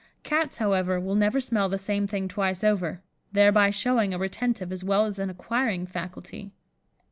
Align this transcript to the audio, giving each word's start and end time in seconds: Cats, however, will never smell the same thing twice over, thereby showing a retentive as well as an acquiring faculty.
Cats, 0.23 0.57
however, 0.57 0.99
will 0.99 1.13
never 1.13 1.39
smell 1.39 1.69
the 1.69 1.77
same 1.77 2.07
thing 2.07 2.27
twice 2.27 2.63
over, 2.63 3.03
thereby 3.33 3.69
showing 3.69 4.15
a 4.15 4.17
retentive 4.17 4.71
as 4.71 4.83
well 4.83 5.05
as 5.05 5.19
an 5.19 5.29
acquiring 5.29 5.85
faculty. 5.85 6.49